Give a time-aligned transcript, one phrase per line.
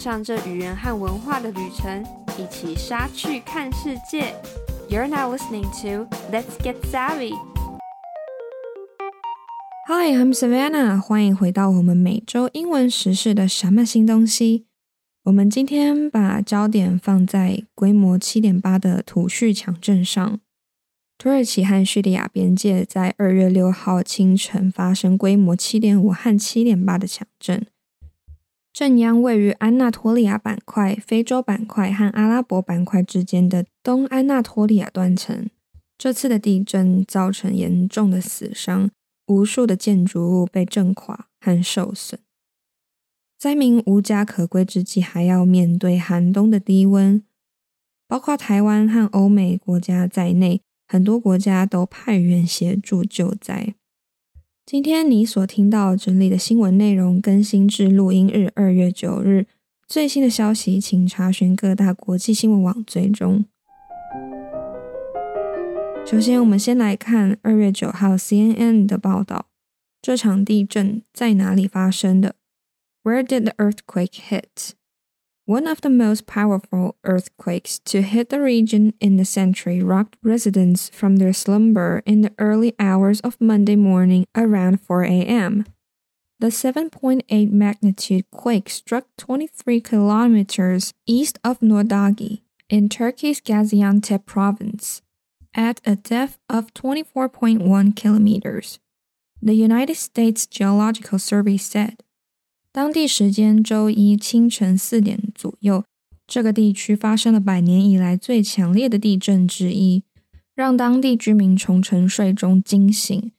[0.00, 2.02] 上这语言和文化的旅程，
[2.38, 4.34] 一起杀去看世界。
[4.88, 7.34] You're now listening to Let's Get Savvy.
[9.86, 10.98] Hi, I'm Savannah.
[10.98, 14.64] 欢迎回到我们每周英文时事的什么新东西。
[15.24, 20.40] 我们今天把焦点放在规模七点八的土叙强震上。
[21.18, 27.66] 土耳其和叙利亚边界在二月六号清晨发生规模七点五和七点八的强震。
[28.72, 35.48] 震央位于安纳托利亚板块、非洲板块和阿拉伯板块之间的东安纳托利亚断层。
[35.98, 38.90] 这次的地震造成严重的死伤，
[39.26, 42.18] 无数的建筑物被震垮和受损。
[43.38, 47.22] 灾民无家可归之际，还要面对寒冬的低温。
[48.08, 53.74] 包括台湾和欧美国家在内，很多国家都派员协助救灾。
[54.70, 59.48] 今天你所听到整理的新闻内容更新至录音日二月九日。
[59.88, 63.44] 最新的消息，请查询各大国际新闻网追踪。
[66.06, 69.46] 首先，我们先来看二月九号 CNN 的报道：
[70.00, 72.36] 这场地震在哪里发生的
[73.02, 74.74] ？Where did the earthquake hit?
[75.50, 80.88] One of the most powerful earthquakes to hit the region in the century rocked residents
[80.90, 85.64] from their slumber in the early hours of Monday morning around 4 a.m.
[86.38, 95.02] The 7.8 magnitude quake struck 23 kilometers east of Nurdagi in Turkey's Gaziantep province
[95.52, 98.78] at a depth of 24.1 kilometers.
[99.42, 102.04] The United States Geological Survey said.
[102.72, 105.84] 当地时间周一清晨四点左右，
[106.24, 110.04] 这个地区发生了百年以来最强烈的地震之一，
[110.54, 113.32] 让当地居民从沉睡中惊醒。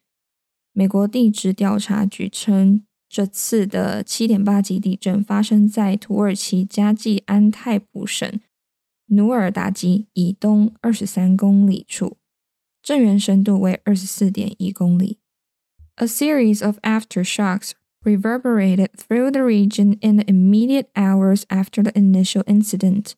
[0.74, 8.40] 美国地质调查局称，这次的七点八级地震发生在土耳其加济安泰普省
[9.08, 12.18] 努尔达基以东二十三公里处，
[12.84, 15.20] 震源深度为二十四点一公里。
[15.96, 17.72] A series of aftershocks.
[18.04, 23.16] Reverberated through the region in the immediate hours after the initial incident.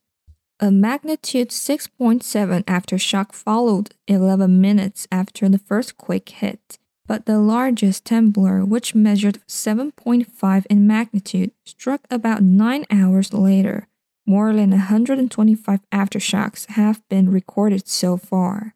[0.59, 8.05] A magnitude 6.7 aftershock followed 11 minutes after the first quake hit, but the largest
[8.05, 13.87] temblor, which measured 7.5 in magnitude, struck about 9 hours later.
[14.25, 18.75] More than 125 aftershocks have been recorded so far.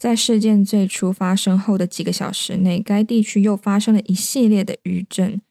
[0.00, 5.42] 在事件最初发生后的几个小时内，该地区又发生了一系列的余震。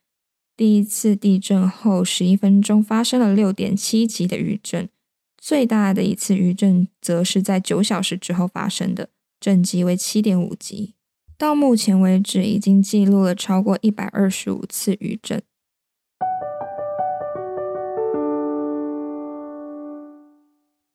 [0.57, 4.89] 第一次地震后十一分钟发生了六点七级的余震，
[5.38, 9.09] 最大的一次余震则是在九小时之后发生的，
[9.39, 10.95] 震级为七点五级。
[11.38, 15.43] 到目前为止，已经记录了超过一百二十五次余震。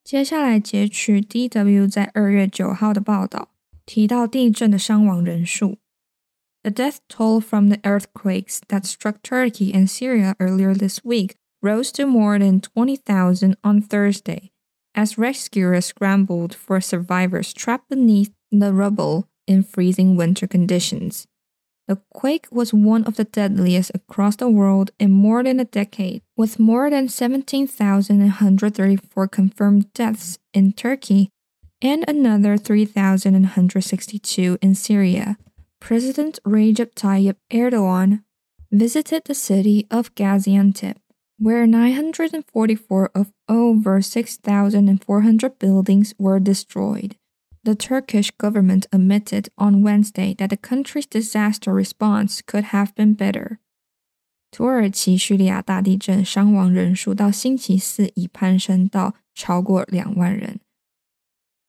[0.03, 3.49] 接下来截取 DW 在二月九号的报道，
[3.85, 5.77] 提到地震的伤亡人数。
[6.63, 12.05] The death toll from the earthquakes that struck Turkey and Syria earlier this week rose to
[12.05, 14.49] more than 20,000 on Thursday,
[14.93, 21.27] as rescuers scrambled for survivors trapped beneath the rubble in freezing winter conditions.
[21.86, 26.22] The quake was one of the deadliest across the world in more than a decade,
[26.34, 31.28] with more than 17,134 confirmed deaths in Turkey
[31.82, 35.36] and another 3,162 in Syria.
[35.80, 38.24] President Recep Tayyip Erdogan
[38.72, 40.96] visited the city of Gaziantep,
[41.38, 47.16] where 944 of over 6,400 buildings were destroyed.
[47.63, 53.57] The Turkish government admitted on Wednesday that the country's disaster response could have been better.
[54.49, 60.59] 土耳其叙利亚大地震伤亡人数到星期四已攀升到超过两万人。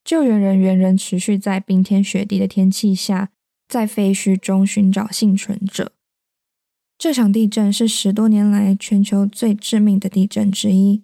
[0.02, 3.30] 救援人员仍持续在冰天雪地的天气下，
[3.68, 5.92] 在废墟中寻找幸存者。
[6.96, 11.02] 这场地震是十多年来全球最致命的地震之一。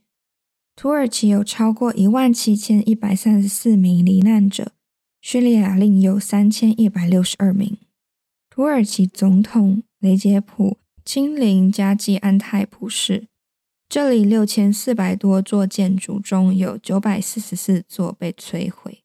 [0.75, 4.73] 土耳其有超过一万七千一百三十四名罹难者。
[5.22, 7.78] 叙利亚另有三千一百六十二名。
[8.50, 13.28] 土耳其总统雷杰普亲临加济安泰普市，
[13.88, 19.04] 这里六千四百多座建筑中有九百四十四座被摧毁。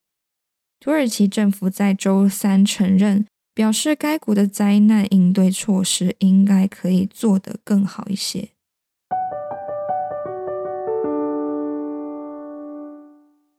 [0.81, 8.49] 土耳其政府在周三承认，表示该国的灾难应对措施应该可以做得更好一些。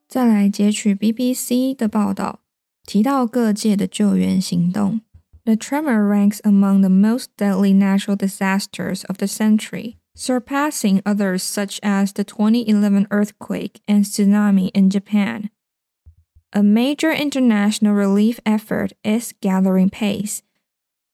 [0.10, 2.40] 再来截取 BBC 的报道。
[2.87, 5.01] 提到各界的救援行动，
[5.45, 12.13] The tremor ranks among the most deadly natural disasters of the century, surpassing others such as
[12.13, 15.51] the 2011 earthquake and tsunami in Japan.
[16.53, 20.43] A major international relief effort is gathering pace.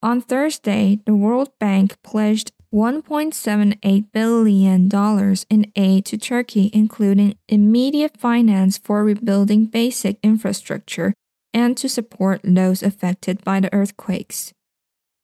[0.02, 4.88] On Thursday, the World Bank pledged $1.78 billion
[5.48, 11.14] in aid to Turkey, including immediate finance for rebuilding basic infrastructure
[11.53, 14.49] and to support those affected by the earthquakes.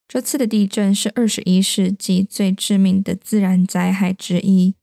[0.07, 4.73] 这次的地震是二十一世纪最致命的自然灾害之一，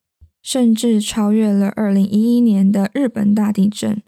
[0.42, 4.02] 甚至超越了二零一一年的日本大地震。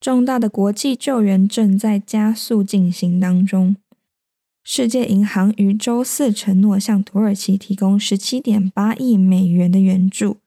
[0.00, 3.76] 重大的国际救援正在加速进行当中。
[4.62, 10.38] 世界银行于周四承诺向土耳其提供十七点八亿美元的援助，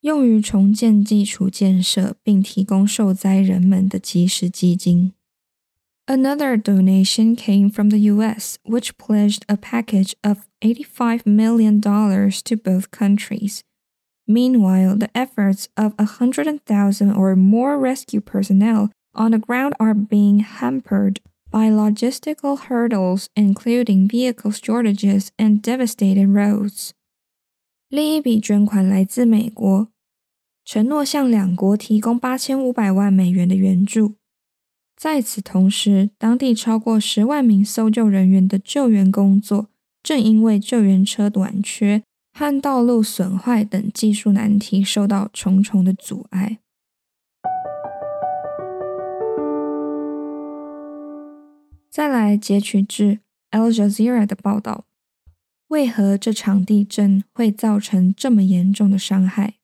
[0.00, 5.12] 用于重建基础建设，并提供受灾人们的及时基金。
[6.07, 13.63] Another donation came from the U.S., which pledged a package of $85 million to both countries.
[14.27, 21.19] Meanwhile, the efforts of 100,000 or more rescue personnel on the ground are being hampered
[21.51, 26.91] by logistical hurdles, including vehicle shortages and devastated roads.
[27.89, 29.87] 另一笔捐款来自美国，
[30.63, 34.15] 承诺向两国提供八千五百万美元的援助。
[35.03, 39.69] 在此同时，当地超过十万名搜救人员的救援工作
[40.03, 42.03] 正因为救援车短缺
[42.33, 46.59] 和道路损坏等技术难题受到重重的阻碍。
[51.89, 53.19] 再来截取自
[53.51, 54.85] Al Jazeera 的报道，
[55.69, 59.55] 为何这场地震会造成这么严重的伤害？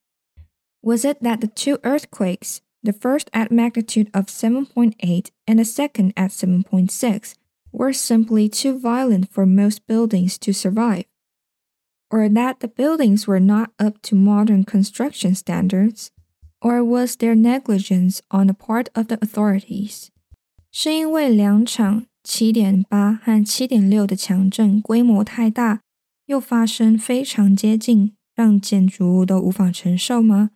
[0.82, 6.14] Was it that the two earthquakes, the first at magnitude of 7.8 and the second
[6.16, 7.36] at 7.6,
[7.72, 11.06] were simply too violent for most buildings to survive?
[12.12, 16.12] Or that the buildings were not up to modern construction standards?
[16.62, 20.10] Or was there negligence on the part of the authorities?
[20.72, 25.82] 是因为两场七点八和七点六的强震规模太大，
[26.26, 30.52] 又发生非常接近，让建筑物都无法承受吗？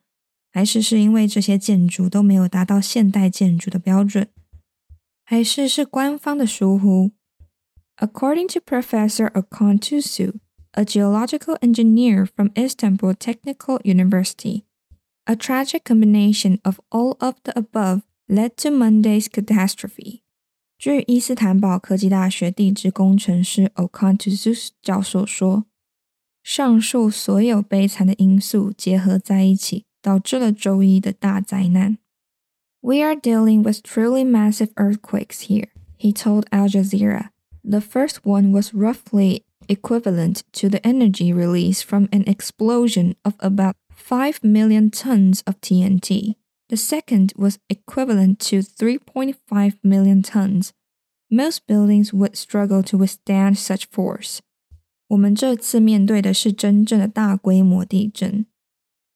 [0.54, 4.28] 还是是因为这些建筑都没有达到现代建筑的标准，
[5.24, 7.10] 还是是官方的疏忽
[7.96, 10.34] ？According to Professor Okan Tuysuz,
[10.70, 14.62] a geological engineer from Istanbul Technical University,
[15.24, 20.20] a tragic combination of all of the above led to Monday's catastrophe.
[20.78, 25.64] 据伊斯坦堡科技大学地质工程师 Okan Tuysuz 教授说，
[26.44, 31.97] 上述所有悲惨的因素结合在一起，导致了周一的大灾难。
[32.81, 37.29] We are dealing with truly massive earthquakes here, he told Al Jazeera.
[37.63, 43.75] The first one was roughly equivalent to the energy release from an explosion of about
[43.93, 46.35] 5 million tons of TNT.
[46.69, 50.73] The second was equivalent to 3.5 million tons.
[51.29, 54.39] Most buildings would struggle to withstand such force.
[55.09, 58.45] 我们这次面对的是真正的大规模地震。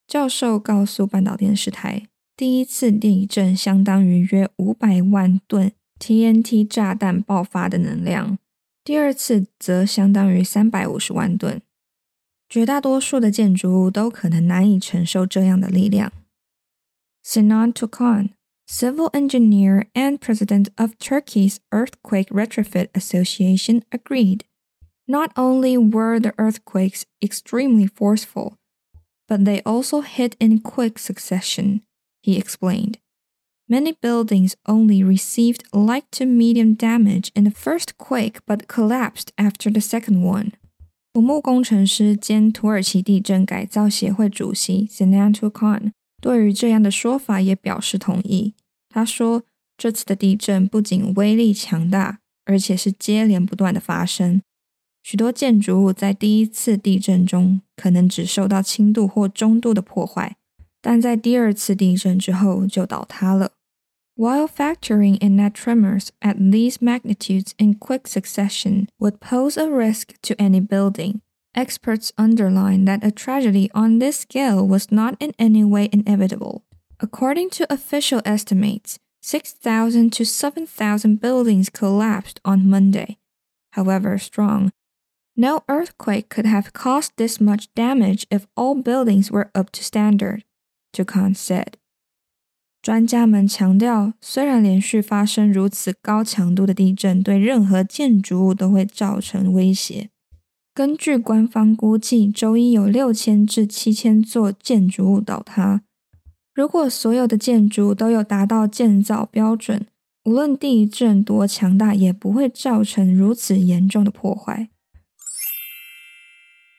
[0.08, 8.38] 教授告诉半岛电视台，第一次地震相当于约五百万吨 TNT 炸弹爆发的能量，
[8.82, 11.60] 第二次则相当于三百五十万吨。
[12.48, 16.10] 绝大多数的建筑物都可能难以承受这样的力量。
[17.22, 18.30] Sinan Tukan,
[18.66, 24.44] civil engineer and president of Turkey's Earthquake Retrofit Association, agreed.
[25.06, 28.54] Not only were the earthquakes extremely forceful,
[29.27, 31.81] but they also hit in quick succession,
[32.21, 32.95] he explained.
[33.67, 39.71] Many buildings only received light to medium damage in the first quake but collapsed after
[39.71, 40.51] the second one.
[41.13, 48.53] 土木工程师兼土耳其地震改造协会主席 Sinan Tukan 对于这样的说法也表示同意。
[48.89, 54.41] 他说：“这次的地震不仅威力强大，而且是接连不断的发生。
[55.07, 60.37] 许多建筑物在第一次地震中可能只受到轻度或中度的破坏，
[60.81, 63.51] 但在第二次地震之后就倒塌了。
[64.15, 70.35] While factoring in that tremors at these magnitudes in quick succession would pose a risk to
[70.35, 71.21] any building,
[71.55, 76.63] Experts underline that a tragedy on this scale was not in any way inevitable.
[76.99, 83.17] According to official estimates, 6,000 to 7,000 buildings collapsed on Monday.
[83.73, 84.71] However strong,
[85.38, 90.42] no earthquake could have caused this much damage if all buildings were up to standard,
[90.92, 91.74] Tukan said.
[92.82, 100.10] 专家们强调，虽然连续发生如此高强度的地震对任何建筑物都会造成威胁，
[100.74, 105.82] 根据官方估计，周一有六千至七千座建筑物倒塌。
[106.54, 109.86] 如果所有的建筑都有达到建造标准，
[110.24, 114.70] 无论地震多强大，也不会造成如此严重的破坏。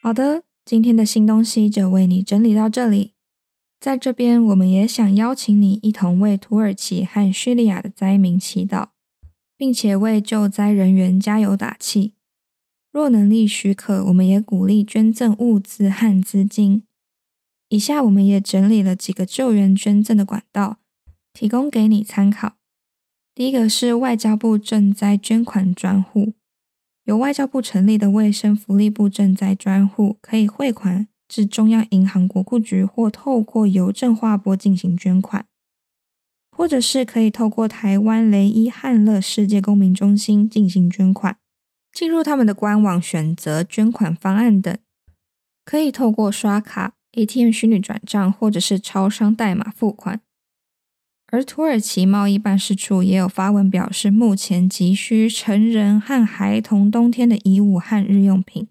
[0.02, 3.12] 好的，今天的新东西就为你整理到这里。
[3.78, 8.88] 在这边，我们也想邀请你一同为土耳其和叙利亚的灾民祈祷，
[9.58, 12.14] 并且为救灾人员加油打气。
[12.90, 16.84] 若能力许可，我们也鼓励捐赠物资和资金。
[17.68, 20.78] 以下我们也整理了几个救援捐赠的管道，
[21.34, 22.54] 提供给你参考。
[23.34, 26.32] 第一个是外交部赈灾捐款专户，
[27.10, 35.44] 由外交部成立的卫生福利部赈灾专户，可以汇款至中央银行国库局，或透过邮政划拨进行捐款，
[36.56, 41.36] 或者是可以透过台湾雷伊汉乐世界公民中心进行捐款，
[41.92, 44.78] 进入他们的官网选择捐款方案等，
[45.64, 46.94] 可以透过刷卡。
[47.14, 50.20] ATM 虚拟转账或者是超商代码付款，
[51.32, 58.66] 而土耳其贸易办事处也有发文表示，目前急需成人和孩童冬天的衣物和日用品，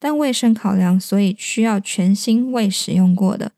[0.00, 3.52] 但卫生考量，所以需要全新未使用过的。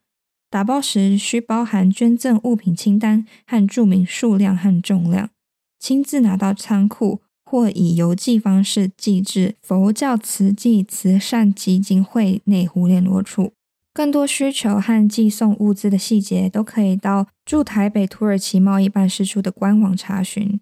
[0.51, 5.31] 打包时需包含捐赠物品清单和注明数量和重量，
[5.79, 13.55] 亲自拿到仓库或以邮寄方式寄至佛教慈济慈善基金会内湖联络处。
[13.95, 20.61] 更多需求和寄送物资的细节，都可以到驻台北土耳其贸易办事处的官网查询。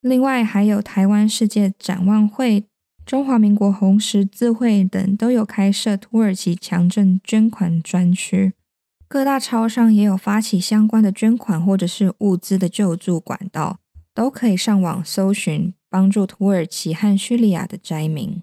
[0.00, 2.64] 另外，还有台湾世界展望会、
[3.04, 8.54] 中华民国红十字会等都有开设土耳其强震捐款专区。
[9.08, 13.78] 各大超商也有发起相关的捐款或者是物资的救助管道，
[14.14, 18.42] 都可以上网搜寻，帮助土耳其和叙利亚的灾民。